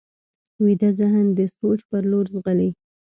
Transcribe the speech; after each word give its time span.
ویده 0.63 0.89
ذهن 0.99 1.25
د 1.37 1.39
سوچ 1.57 1.79
پر 1.89 2.03
لور 2.11 2.25
ځغلي 2.33 2.69